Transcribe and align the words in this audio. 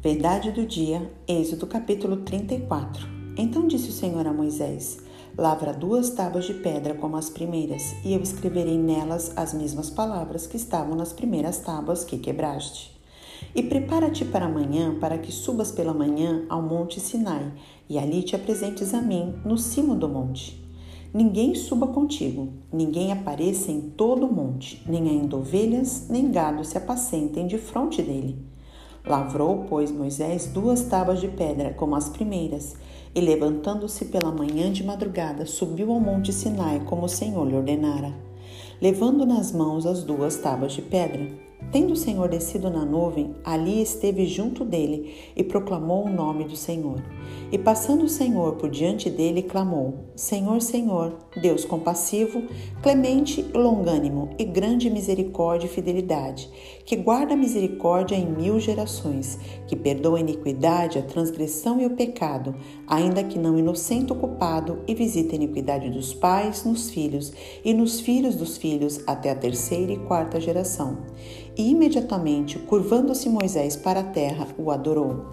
Verdade 0.00 0.52
do 0.52 0.64
dia, 0.64 1.10
Êxodo 1.26 1.66
capítulo 1.66 2.18
34. 2.18 3.04
Então 3.36 3.66
disse 3.66 3.88
o 3.88 3.92
Senhor 3.92 4.24
a 4.28 4.32
Moisés: 4.32 4.98
Lavra 5.36 5.72
duas 5.72 6.10
tábuas 6.10 6.44
de 6.44 6.54
pedra 6.54 6.94
como 6.94 7.16
as 7.16 7.28
primeiras, 7.28 7.96
e 8.04 8.14
eu 8.14 8.20
escreverei 8.20 8.78
nelas 8.78 9.36
as 9.36 9.52
mesmas 9.52 9.90
palavras 9.90 10.46
que 10.46 10.56
estavam 10.56 10.94
nas 10.94 11.12
primeiras 11.12 11.58
tábuas 11.58 12.04
que 12.04 12.16
quebraste. 12.16 12.96
E 13.52 13.60
prepara-te 13.60 14.24
para 14.24 14.46
amanhã, 14.46 14.96
para 15.00 15.18
que 15.18 15.32
subas 15.32 15.72
pela 15.72 15.92
manhã 15.92 16.46
ao 16.48 16.62
monte 16.62 17.00
Sinai, 17.00 17.52
e 17.90 17.98
ali 17.98 18.22
te 18.22 18.36
apresentes 18.36 18.94
a 18.94 19.02
mim 19.02 19.34
no 19.44 19.58
cimo 19.58 19.96
do 19.96 20.08
monte. 20.08 20.64
Ninguém 21.12 21.56
suba 21.56 21.88
contigo, 21.88 22.52
ninguém 22.72 23.10
apareça 23.10 23.72
em 23.72 23.80
todo 23.80 24.26
o 24.26 24.32
monte, 24.32 24.80
nem 24.86 25.08
ainda 25.08 25.36
ovelhas, 25.36 26.06
nem 26.08 26.30
gado 26.30 26.64
se 26.64 26.78
apacentem 26.78 27.48
de 27.48 27.58
fronte 27.58 28.00
dele 28.00 28.47
Lavrou, 29.08 29.64
pois, 29.68 29.90
Moisés 29.90 30.46
duas 30.46 30.82
tábuas 30.82 31.18
de 31.18 31.28
pedra, 31.28 31.72
como 31.72 31.96
as 31.96 32.10
primeiras, 32.10 32.76
e 33.14 33.20
levantando-se 33.20 34.04
pela 34.04 34.30
manhã 34.30 34.70
de 34.70 34.84
madrugada, 34.84 35.46
subiu 35.46 35.90
ao 35.90 35.98
monte 35.98 36.30
Sinai, 36.30 36.80
como 36.84 37.06
o 37.06 37.08
Senhor 37.08 37.48
lhe 37.48 37.56
ordenara, 37.56 38.12
levando 38.82 39.24
nas 39.24 39.50
mãos 39.50 39.86
as 39.86 40.04
duas 40.04 40.36
tábuas 40.36 40.72
de 40.72 40.82
pedra. 40.82 41.47
Tendo 41.70 41.92
o 41.92 41.96
Senhor 41.96 42.28
descido 42.30 42.70
na 42.70 42.82
nuvem, 42.82 43.34
ali 43.44 43.82
esteve 43.82 44.24
junto 44.24 44.64
dele 44.64 45.14
e 45.36 45.44
proclamou 45.44 46.06
o 46.06 46.10
nome 46.10 46.44
do 46.44 46.56
Senhor. 46.56 47.02
E 47.52 47.58
passando 47.58 48.04
o 48.04 48.08
Senhor 48.08 48.56
por 48.56 48.70
diante 48.70 49.10
dele, 49.10 49.42
clamou: 49.42 50.06
Senhor, 50.16 50.62
Senhor, 50.62 51.18
Deus 51.40 51.66
compassivo, 51.66 52.42
clemente 52.82 53.42
longânimo, 53.54 54.30
e 54.38 54.44
grande 54.44 54.88
misericórdia 54.88 55.66
e 55.66 55.70
fidelidade, 55.70 56.48
que 56.86 56.96
guarda 56.96 57.34
a 57.34 57.36
misericórdia 57.36 58.16
em 58.16 58.26
mil 58.26 58.58
gerações, 58.58 59.38
que 59.66 59.76
perdoa 59.76 60.16
a 60.16 60.20
iniquidade, 60.20 60.98
a 60.98 61.02
transgressão 61.02 61.80
e 61.82 61.86
o 61.86 61.90
pecado, 61.90 62.54
ainda 62.86 63.22
que 63.22 63.38
não 63.38 63.58
inocente 63.58 64.12
o 64.12 64.16
culpado, 64.16 64.78
e 64.86 64.94
visita 64.94 65.34
a 65.34 65.36
iniquidade 65.36 65.90
dos 65.90 66.14
pais 66.14 66.64
nos 66.64 66.88
filhos 66.88 67.30
e 67.62 67.74
nos 67.74 68.00
filhos 68.00 68.36
dos 68.36 68.56
filhos 68.56 69.02
até 69.06 69.30
a 69.30 69.34
terceira 69.34 69.92
e 69.92 69.98
quarta 69.98 70.40
geração 70.40 70.98
e 71.58 71.70
imediatamente, 71.70 72.56
curvando-se 72.56 73.28
Moisés 73.28 73.74
para 73.74 74.00
a 74.00 74.04
terra, 74.04 74.46
o 74.56 74.70
adorou. 74.70 75.26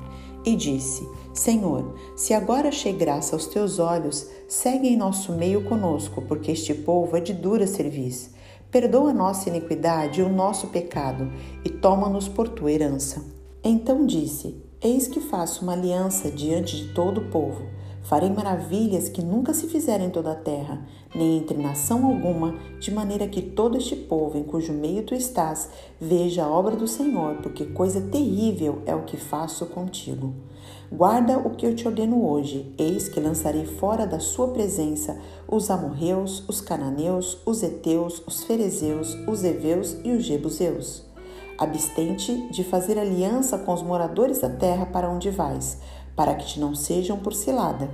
E 0.44 0.56
disse: 0.56 1.08
Senhor, 1.32 1.96
se 2.16 2.34
agora 2.34 2.70
achei 2.70 2.92
graça 2.92 3.36
aos 3.36 3.46
teus 3.46 3.78
olhos, 3.78 4.28
segue 4.48 4.88
em 4.88 4.98
nosso 4.98 5.32
meio 5.34 5.64
conosco, 5.66 6.24
porque 6.24 6.52
este 6.52 6.74
povo 6.74 7.16
é 7.16 7.22
de 7.22 7.34
dura 7.34 7.68
serviço. 7.68 8.34
Perdoa 8.72 9.12
a 9.12 9.14
nossa 9.14 9.50
iniquidade 9.50 10.20
e 10.20 10.24
o 10.24 10.30
nosso 10.30 10.68
pecado, 10.68 11.32
e 11.64 11.70
toma-nos 11.70 12.28
por 12.28 12.50
tua 12.50 12.72
herança. 12.72 13.24
Então 13.64 14.06
disse: 14.06 14.56
Eis 14.82 15.08
que 15.08 15.20
faço 15.20 15.64
uma 15.64 15.74
aliança 15.74 16.32
diante 16.32 16.76
de 16.76 16.94
todo 16.94 17.22
o 17.22 17.30
povo 17.30 17.85
Farei 18.06 18.30
maravilhas 18.30 19.10
que 19.10 19.20
nunca 19.20 19.52
se 19.52 19.66
fizeram 19.68 20.06
em 20.06 20.12
toda 20.12 20.32
a 20.32 20.36
terra, 20.36 20.80
nem 21.16 21.40
entre 21.40 21.58
nação 21.58 22.06
alguma, 22.06 22.54
de 22.80 22.92
maneira 22.92 23.28
que 23.28 23.42
todo 23.42 23.78
este 23.78 23.96
povo 23.96 24.38
em 24.38 24.44
cujo 24.44 24.74
meio 24.74 25.02
tu 25.02 25.16
estás 25.16 25.70
veja 26.00 26.44
a 26.44 26.50
obra 26.50 26.76
do 26.76 26.88
Senhor, 26.88 27.38
porque 27.38 27.66
coisa 27.66 28.00
terrível 28.00 28.84
é 28.86 28.94
o 28.94 29.06
que 29.06 29.18
faço 29.18 29.66
contigo. 29.66 30.36
Guarda 30.92 31.40
o 31.40 31.56
que 31.56 31.66
eu 31.66 31.76
te 31.76 31.88
ordeno 31.88 32.30
hoje, 32.30 32.72
eis 32.78 33.10
que 33.10 33.20
lançarei 33.20 33.66
fora 33.66 34.06
da 34.06 34.20
sua 34.20 34.50
presença 34.50 35.18
os 35.48 35.72
amorreus, 35.72 36.48
os 36.48 36.62
cananeus, 36.62 37.40
os 37.44 37.64
heteus, 37.64 38.22
os 38.28 38.44
ferezeus, 38.44 39.18
os 39.28 39.44
heveus 39.44 39.98
e 40.04 40.12
os 40.12 40.24
jebuseus. 40.24 41.04
Abstente 41.58 42.50
de 42.52 42.64
fazer 42.64 43.00
aliança 43.00 43.58
com 43.58 43.74
os 43.74 43.82
moradores 43.82 44.42
da 44.42 44.50
terra 44.50 44.86
para 44.86 45.10
onde 45.10 45.30
vais, 45.32 45.80
para 46.16 46.36
que 46.36 46.46
te 46.46 46.60
não 46.60 46.74
sejam 46.74 47.18
por 47.20 47.34
cilada. 47.34 47.90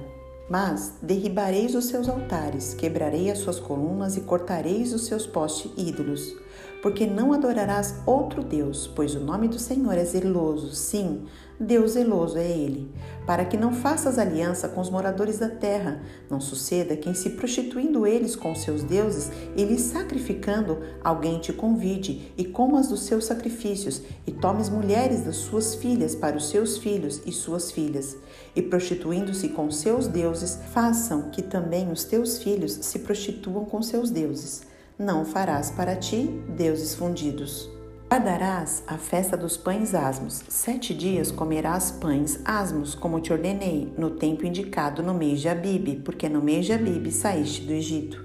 Mas 0.49 0.95
derribareis 1.01 1.75
os 1.75 1.85
seus 1.85 2.09
altares, 2.09 2.73
quebrarei 2.73 3.31
as 3.31 3.39
suas 3.39 3.59
colunas 3.59 4.17
e 4.17 4.21
cortareis 4.21 4.93
os 4.93 5.05
seus 5.05 5.25
postes 5.25 5.71
ídolos, 5.77 6.35
porque 6.81 7.05
não 7.05 7.31
adorarás 7.31 7.95
outro 8.05 8.43
Deus, 8.43 8.87
pois 8.87 9.15
o 9.15 9.19
nome 9.19 9.47
do 9.47 9.59
Senhor 9.59 9.93
é 9.93 10.03
zeloso, 10.03 10.73
sim, 10.73 11.25
Deus 11.59 11.91
zeloso 11.91 12.39
é 12.39 12.49
Ele, 12.49 12.91
para 13.23 13.45
que 13.45 13.55
não 13.55 13.71
faças 13.71 14.17
aliança 14.17 14.67
com 14.67 14.81
os 14.81 14.89
moradores 14.89 15.37
da 15.37 15.47
terra, 15.47 16.01
não 16.27 16.41
suceda 16.41 16.97
que, 16.97 17.07
em 17.07 17.13
se 17.13 17.29
prostituindo 17.31 18.07
eles 18.07 18.35
com 18.35 18.55
seus 18.55 18.81
deuses 18.81 19.29
e 19.55 19.77
sacrificando, 19.77 20.79
alguém 21.03 21.39
te 21.39 21.53
convide 21.53 22.33
e 22.35 22.45
comas 22.45 22.87
dos 22.87 23.01
seus 23.01 23.25
sacrifícios, 23.25 24.01
e 24.25 24.31
tomes 24.31 24.69
mulheres 24.69 25.21
das 25.21 25.35
suas 25.35 25.75
filhas 25.75 26.15
para 26.15 26.35
os 26.35 26.49
seus 26.49 26.79
filhos 26.79 27.21
e 27.27 27.31
suas 27.31 27.71
filhas, 27.71 28.17
e 28.55 28.61
prostituindo-se 28.63 29.49
com 29.49 29.69
seus 29.69 30.07
deuses, 30.07 30.57
façam 30.73 31.29
que 31.29 31.43
também 31.43 31.91
os 31.91 32.03
teus 32.03 32.39
filhos 32.39 32.73
se 32.81 32.97
prostituam 32.99 33.65
com 33.65 33.83
seus 33.83 34.09
deuses. 34.09 34.70
Não 34.97 35.25
farás 35.25 35.71
para 35.71 35.95
ti 35.95 36.27
deuses 36.49 36.93
fundidos. 36.93 37.69
Guardarás 38.09 38.83
a 38.87 38.97
festa 38.97 39.37
dos 39.37 39.55
pães 39.55 39.95
asmos. 39.95 40.43
Sete 40.49 40.93
dias 40.93 41.31
comerás 41.31 41.91
pães 41.91 42.39
asmos, 42.43 42.93
como 42.93 43.21
te 43.21 43.31
ordenei, 43.31 43.91
no 43.97 44.11
tempo 44.11 44.45
indicado 44.45 45.01
no 45.01 45.13
mês 45.13 45.39
de 45.39 45.47
Abibe, 45.47 46.01
porque 46.03 46.27
no 46.27 46.41
mês 46.41 46.65
de 46.65 46.73
Abibe 46.73 47.11
saíste 47.11 47.61
do 47.61 47.71
Egito. 47.71 48.21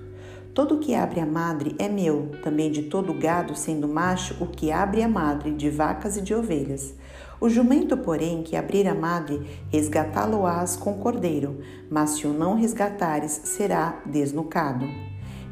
Todo 0.53 0.75
o 0.75 0.79
que 0.81 0.95
abre 0.95 1.21
a 1.21 1.27
madre 1.27 1.77
é 1.79 1.89
meu, 1.89 2.33
também 2.43 2.71
de 2.71 2.85
todo 2.85 3.15
gado, 3.15 3.55
sendo 3.55 3.87
macho, 3.87 4.37
o 4.43 4.47
que 4.47 4.73
abre 4.73 5.03
a 5.03 5.09
madre, 5.09 5.53
de 5.53 5.71
vacas 5.71 6.17
e 6.17 6.21
de 6.21 6.35
ovelhas. 6.35 6.95
O 7.41 7.49
jumento, 7.49 7.97
porém, 7.97 8.43
que 8.43 8.57
abrir 8.57 8.89
a 8.89 8.95
madre, 8.95 9.47
resgatá-lo-ás 9.71 10.75
com 10.75 10.95
cordeiro, 10.95 11.61
mas 11.89 12.11
se 12.11 12.27
o 12.27 12.33
não 12.33 12.55
resgatares, 12.55 13.33
será 13.45 14.01
desnucado. 14.05 14.87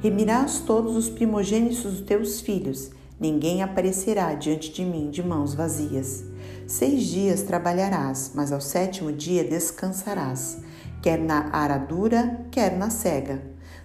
Remirás 0.05 0.59
todos 0.59 0.97
os 0.97 1.09
primogênitos 1.09 1.83
dos 1.83 2.03
teus 2.03 2.39
filhos, 2.39 2.91
Ninguém 3.19 3.63
aparecerá 3.63 4.35
diante 4.35 4.71
de 4.71 4.85
mim 4.85 5.09
de 5.09 5.23
mãos 5.23 5.55
vazias. 5.55 6.25
Seis 6.67 7.05
dias 7.05 7.41
trabalharás, 7.41 8.33
mas 8.35 8.53
ao 8.53 8.61
sétimo 8.61 9.11
dia 9.11 9.43
descansarás, 9.43 10.59
quer 11.01 11.19
na 11.19 11.49
aradura, 11.57 12.47
quer 12.51 12.77
na 12.77 12.91
cega. 12.91 13.41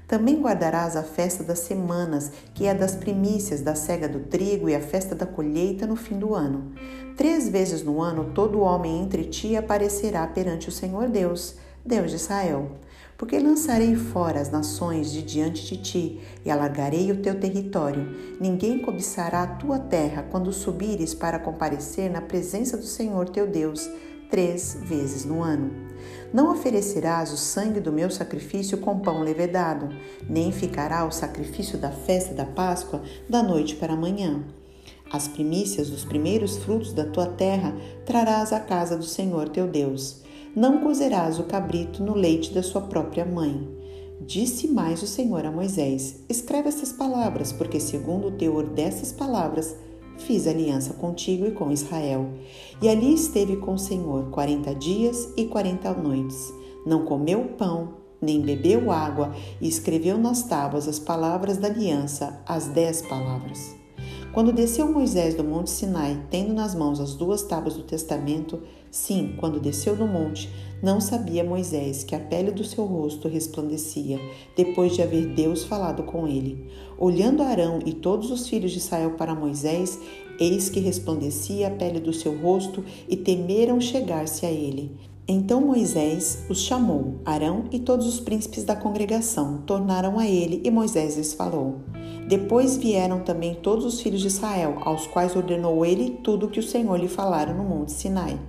Também 0.10 0.42
guardarás 0.42 0.98
a 0.98 1.04
festa 1.04 1.42
das 1.42 1.60
semanas, 1.60 2.34
que 2.54 2.66
é 2.66 2.74
das 2.74 2.96
primícias 2.96 3.62
da 3.62 3.76
cega 3.76 4.10
do 4.10 4.20
trigo 4.20 4.68
e 4.68 4.76
a 4.76 4.82
festa 4.82 5.16
da 5.16 5.26
colheita 5.26 5.88
no 5.88 5.96
fim 5.96 6.20
do 6.20 6.36
ano. 6.36 6.74
Três 7.16 7.48
vezes 7.48 7.82
no 7.82 8.02
ano 8.02 8.34
todo 8.36 8.60
homem 8.60 9.02
entre 9.02 9.24
ti 9.24 9.56
aparecerá 9.56 10.28
perante 10.28 10.68
o 10.68 10.72
Senhor 10.72 11.08
Deus, 11.08 11.56
Deus 11.86 12.10
de 12.10 12.18
Israel 12.18 12.72
porque 13.20 13.38
lançarei 13.38 13.98
fora 13.98 14.40
as 14.40 14.50
nações 14.50 15.12
de 15.12 15.22
diante 15.22 15.66
de 15.66 15.84
ti 15.84 16.22
e 16.46 16.50
alargarei 16.50 17.12
o 17.12 17.22
teu 17.22 17.38
território. 17.38 18.16
Ninguém 18.40 18.80
cobiçará 18.80 19.44
a 19.44 19.56
tua 19.56 19.78
terra 19.78 20.26
quando 20.32 20.54
subires 20.54 21.14
para 21.14 21.38
comparecer 21.38 22.10
na 22.10 22.22
presença 22.22 22.78
do 22.78 22.86
Senhor 22.86 23.28
teu 23.28 23.46
Deus 23.46 23.90
três 24.32 24.78
vezes 24.84 25.26
no 25.26 25.44
ano. 25.44 25.70
Não 26.34 26.50
oferecerás 26.50 27.34
o 27.34 27.38
sangue 27.38 27.82
do 27.82 27.92
meu 27.92 28.10
sacrifício 28.10 28.78
com 28.78 29.00
pão 29.00 29.22
levedado, 29.22 29.90
nem 30.30 30.50
ficará 30.54 31.04
o 31.06 31.12
sacrifício 31.12 31.78
da 31.78 31.92
festa 31.92 32.34
da 32.34 32.46
Páscoa 32.46 33.04
da 33.30 33.44
noite 33.44 33.76
para 33.76 33.94
amanhã. 33.94 34.46
As 35.12 35.28
primícias 35.28 35.90
dos 35.90 36.06
primeiros 36.06 36.56
frutos 36.58 36.94
da 36.94 37.04
tua 37.04 37.26
terra 37.26 37.76
trarás 38.06 38.54
à 38.54 38.62
casa 38.62 38.96
do 38.96 39.04
Senhor 39.04 39.50
teu 39.50 39.68
Deus. 39.68 40.29
Não 40.60 40.80
cozerás 40.82 41.40
o 41.40 41.44
cabrito 41.44 42.04
no 42.04 42.14
leite 42.14 42.54
da 42.54 42.62
sua 42.62 42.82
própria 42.82 43.24
mãe. 43.24 43.66
Disse 44.20 44.68
mais 44.68 45.02
o 45.02 45.08
Senhor 45.08 45.46
a 45.46 45.52
Moisés: 45.54 46.18
Escreve 46.28 46.68
estas 46.68 46.92
palavras, 46.92 47.54
porque 47.54 47.80
segundo 47.80 48.28
o 48.28 48.32
teor 48.32 48.66
dessas 48.66 49.14
palavras 49.14 49.74
fiz 50.18 50.46
aliança 50.46 50.96
contigo 50.96 51.46
e 51.46 51.52
com 51.52 51.72
Israel. 51.72 52.28
E 52.82 52.90
ali 52.90 53.14
esteve 53.14 53.56
com 53.56 53.76
o 53.76 53.80
Senhor 53.80 54.32
quarenta 54.32 54.76
dias 54.76 55.30
e 55.38 55.46
quarenta 55.46 55.94
noites. 55.94 56.54
Não 56.86 57.06
comeu 57.06 57.42
pão, 57.58 57.94
nem 58.22 58.42
bebeu 58.42 58.92
água, 58.92 59.34
e 59.62 59.68
escreveu 59.70 60.18
nas 60.18 60.44
tábuas 60.44 60.90
as 60.90 61.00
palavras 61.00 61.56
da 61.56 61.70
aliança, 61.70 62.44
as 62.46 62.68
dez 62.68 63.02
palavras. 63.02 63.79
Quando 64.40 64.54
desceu 64.54 64.90
Moisés 64.90 65.36
do 65.36 65.44
monte 65.44 65.70
Sinai, 65.70 66.26
tendo 66.30 66.54
nas 66.54 66.74
mãos 66.74 67.02
as 67.02 67.14
duas 67.14 67.44
tábuas 67.44 67.76
do 67.76 67.84
testamento, 67.84 68.62
sim, 68.90 69.36
quando 69.38 69.60
desceu 69.60 69.98
do 69.98 70.08
monte, 70.08 70.50
não 70.82 71.02
sabia 71.02 71.44
Moisés 71.44 72.06
que 72.06 72.16
a 72.16 72.20
pele 72.22 72.50
do 72.50 72.64
seu 72.64 72.86
rosto 72.86 73.28
resplandecia, 73.28 74.18
depois 74.56 74.96
de 74.96 75.02
haver 75.02 75.26
Deus 75.34 75.66
falado 75.66 76.04
com 76.04 76.26
ele. 76.26 76.72
Olhando 76.98 77.44
Arão 77.44 77.80
e 77.86 77.92
todos 77.92 78.32
os 78.32 78.48
filhos 78.48 78.72
de 78.72 78.78
Israel 78.78 79.16
para 79.18 79.36
Moisés, 79.36 80.00
eis 80.40 80.70
que 80.70 80.80
resplandecia 80.80 81.68
a 81.68 81.72
pele 81.72 82.00
do 82.00 82.14
seu 82.14 82.40
rosto 82.40 82.82
e 83.10 83.18
temeram 83.18 83.82
chegar-se 83.82 84.46
a 84.46 84.50
ele. 84.50 84.96
Então 85.32 85.62
Moisés 85.62 86.44
os 86.50 86.60
chamou, 86.60 87.20
Arão 87.24 87.66
e 87.72 87.78
todos 87.78 88.08
os 88.08 88.20
príncipes 88.20 88.64
da 88.64 88.76
congregação 88.76 89.60
tornaram 89.60 90.18
a 90.18 90.28
ele 90.28 90.60
e 90.66 90.72
Moisés 90.72 91.18
lhes 91.18 91.36
falou. 91.36 91.82
Depois 92.28 92.78
vieram 92.78 93.20
também 93.20 93.54
todos 93.54 93.86
os 93.86 94.02
filhos 94.02 94.22
de 94.22 94.28
Israel, 94.28 94.80
aos 94.82 95.06
quais 95.06 95.36
ordenou 95.36 95.86
ele 95.86 96.18
tudo 96.24 96.48
o 96.48 96.50
que 96.50 96.60
o 96.60 96.64
Senhor 96.64 97.00
lhe 97.00 97.08
falara 97.08 97.54
no 97.54 97.64
monte 97.64 97.92
Sinai. 97.92 98.40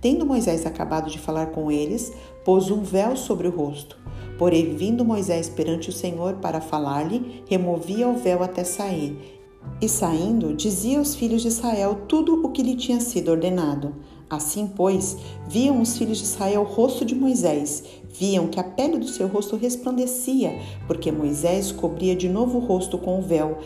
Tendo 0.00 0.24
Moisés 0.24 0.64
acabado 0.64 1.10
de 1.10 1.18
falar 1.18 1.48
com 1.48 1.70
eles, 1.70 2.10
pôs 2.46 2.70
um 2.70 2.82
véu 2.82 3.14
sobre 3.14 3.46
o 3.46 3.54
rosto. 3.54 3.98
Porém, 4.38 4.74
vindo 4.74 5.04
Moisés 5.04 5.50
perante 5.50 5.90
o 5.90 5.92
Senhor 5.92 6.36
para 6.36 6.62
falar-lhe, 6.62 7.44
removia 7.46 8.08
o 8.08 8.16
véu 8.16 8.42
até 8.42 8.64
sair. 8.64 9.42
E 9.82 9.88
saindo, 9.88 10.54
dizia 10.54 10.98
aos 10.98 11.14
filhos 11.14 11.42
de 11.42 11.48
Israel 11.48 12.06
tudo 12.08 12.42
o 12.42 12.50
que 12.50 12.62
lhe 12.62 12.74
tinha 12.74 13.00
sido 13.00 13.30
ordenado. 13.30 13.94
Assim, 14.32 14.66
pois, 14.66 15.18
viam 15.46 15.82
os 15.82 15.98
filhos 15.98 16.16
de 16.16 16.24
Israel 16.24 16.62
o 16.62 16.64
rosto 16.64 17.04
de 17.04 17.14
Moisés, 17.14 17.84
viam 18.08 18.46
que 18.46 18.58
a 18.58 18.64
pele 18.64 18.96
do 18.96 19.06
seu 19.06 19.28
rosto 19.28 19.56
resplandecia, 19.56 20.58
porque 20.86 21.12
Moisés 21.12 21.70
cobria 21.70 22.16
de 22.16 22.30
novo 22.30 22.56
o 22.56 22.64
rosto 22.64 22.96
com 22.96 23.18
o 23.18 23.22
véu, 23.22 23.58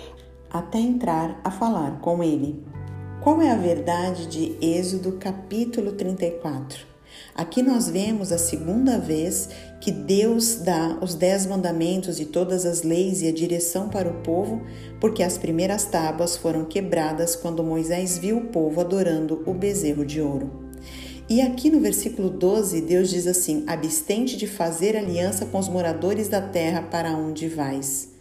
até 0.50 0.80
entrar 0.80 1.40
a 1.44 1.52
falar 1.52 2.00
com 2.00 2.20
ele. 2.20 2.60
Qual 3.22 3.40
é 3.40 3.52
a 3.52 3.56
verdade 3.56 4.26
de 4.26 4.56
Êxodo 4.60 5.12
capítulo 5.12 5.92
34? 5.92 6.95
Aqui 7.36 7.60
nós 7.60 7.86
vemos 7.86 8.32
a 8.32 8.38
segunda 8.38 8.98
vez 8.98 9.50
que 9.78 9.92
Deus 9.92 10.56
dá 10.56 10.96
os 11.02 11.14
dez 11.14 11.44
mandamentos 11.44 12.18
e 12.18 12.24
todas 12.24 12.64
as 12.64 12.82
leis 12.82 13.20
e 13.20 13.28
a 13.28 13.32
direção 13.32 13.90
para 13.90 14.08
o 14.08 14.22
povo, 14.22 14.62
porque 14.98 15.22
as 15.22 15.36
primeiras 15.36 15.84
tábuas 15.84 16.34
foram 16.34 16.64
quebradas 16.64 17.36
quando 17.36 17.62
Moisés 17.62 18.16
viu 18.16 18.38
o 18.38 18.46
povo 18.46 18.80
adorando 18.80 19.42
o 19.44 19.52
bezerro 19.52 20.06
de 20.06 20.18
ouro. 20.18 20.50
E 21.28 21.42
aqui 21.42 21.68
no 21.68 21.78
versículo 21.78 22.30
12, 22.30 22.80
Deus 22.80 23.10
diz 23.10 23.26
assim: 23.26 23.64
Abstente 23.66 24.34
de 24.38 24.46
fazer 24.46 24.96
aliança 24.96 25.44
com 25.44 25.58
os 25.58 25.68
moradores 25.68 26.28
da 26.28 26.40
terra 26.40 26.80
para 26.80 27.10
onde 27.10 27.48
vais. 27.48 28.15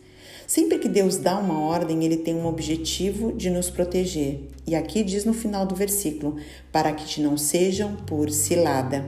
Sempre 0.47 0.77
que 0.77 0.88
Deus 0.88 1.18
dá 1.18 1.38
uma 1.39 1.59
ordem, 1.59 2.03
ele 2.03 2.18
tem 2.18 2.36
um 2.36 2.45
objetivo 2.45 3.33
de 3.33 3.50
nos 3.50 3.69
proteger. 3.69 4.47
E 4.68 4.75
aqui 4.75 5.03
diz 5.03 5.25
no 5.25 5.33
final 5.33 5.65
do 5.65 5.75
versículo: 5.75 6.38
para 6.71 6.92
que 6.94 7.06
te 7.06 7.21
não 7.21 7.38
sejam 7.38 7.95
por 8.07 8.30
cilada. 8.30 9.06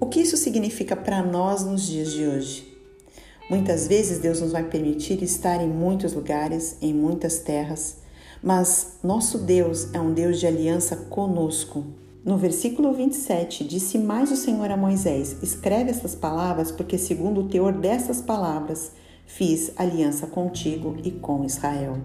O 0.00 0.06
que 0.06 0.20
isso 0.20 0.36
significa 0.36 0.94
para 0.94 1.22
nós 1.22 1.64
nos 1.64 1.86
dias 1.86 2.12
de 2.12 2.26
hoje? 2.26 2.76
Muitas 3.48 3.86
vezes 3.86 4.18
Deus 4.18 4.40
nos 4.40 4.50
vai 4.50 4.64
permitir 4.64 5.22
estar 5.22 5.62
em 5.62 5.68
muitos 5.68 6.12
lugares, 6.12 6.76
em 6.82 6.92
muitas 6.92 7.38
terras, 7.38 7.98
mas 8.42 8.98
nosso 9.04 9.38
Deus 9.38 9.94
é 9.94 10.00
um 10.00 10.12
Deus 10.12 10.40
de 10.40 10.46
aliança 10.46 10.96
conosco. 10.96 11.84
No 12.24 12.36
versículo 12.36 12.92
27, 12.92 13.62
disse 13.62 13.98
mais 13.98 14.32
o 14.32 14.36
Senhor 14.36 14.68
a 14.68 14.76
Moisés: 14.76 15.36
Escreve 15.44 15.90
estas 15.90 16.16
palavras, 16.16 16.72
porque, 16.72 16.98
segundo 16.98 17.42
o 17.42 17.48
teor 17.48 17.72
dessas 17.72 18.20
palavras, 18.20 18.90
fiz 19.26 19.72
aliança 19.76 20.26
contigo 20.26 20.96
e 21.04 21.10
com 21.10 21.44
Israel. 21.44 21.98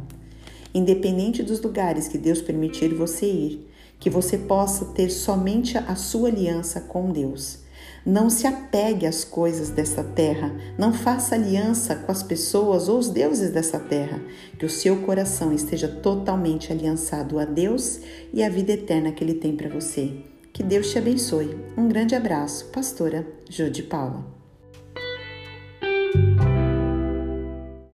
Independente 0.74 1.44
dos 1.44 1.62
lugares 1.62 2.08
que 2.08 2.18
Deus 2.18 2.42
permitir 2.42 2.94
você 2.94 3.26
ir, 3.26 3.72
que 4.00 4.10
você 4.10 4.38
possa 4.38 4.86
ter 4.86 5.10
somente 5.10 5.78
a 5.78 5.96
sua 5.96 6.30
aliança 6.30 6.82
com 6.82 7.12
Deus. 7.12 7.60
Não 8.04 8.32
se 8.32 8.48
apegue 8.48 9.06
às 9.06 9.24
coisas 9.24 9.70
desta 9.70 10.04
terra, 10.04 10.52
não 10.78 10.92
faça 10.92 11.36
aliança 11.36 11.96
com 11.96 12.12
as 12.12 12.24
pessoas 12.24 12.90
ou 12.90 12.98
os 12.98 13.10
deuses 13.10 13.52
dessa 13.52 13.80
terra, 13.80 14.20
que 14.58 14.66
o 14.66 14.70
seu 14.70 14.98
coração 15.04 15.54
esteja 15.54 15.88
totalmente 15.88 16.72
aliançado 16.72 17.38
a 17.38 17.46
Deus 17.46 18.00
e 18.34 18.44
à 18.44 18.50
vida 18.50 18.72
eterna 18.72 19.12
que 19.12 19.24
Ele 19.24 19.36
tem 19.36 19.56
para 19.56 19.70
você. 19.70 20.12
Que 20.52 20.64
Deus 20.64 20.90
te 20.90 20.98
abençoe. 20.98 21.56
Um 21.78 21.88
grande 21.88 22.16
abraço, 22.16 22.66
Pastora 22.72 23.26
Jô 23.50 23.70
de 23.70 23.84
Paula. 23.84 24.41